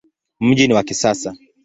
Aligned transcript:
Mji 0.39 0.67
ni 0.67 0.73
wa 0.73 0.83
kisasa. 0.83 1.35